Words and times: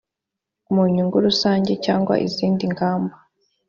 mu 0.73 0.83
nyungu 0.93 1.17
rusange 1.25 1.71
cyangwa 1.85 2.13
izindi 2.27 2.63
ngamba 2.73 3.15